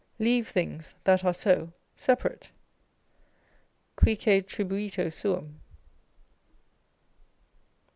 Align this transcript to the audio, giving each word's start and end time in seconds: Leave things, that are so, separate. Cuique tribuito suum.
Leave 0.17 0.47
things, 0.47 0.95
that 1.03 1.23
are 1.23 1.31
so, 1.31 1.71
separate. 1.95 2.49
Cuique 3.95 4.41
tribuito 4.47 5.11
suum. 5.13 5.59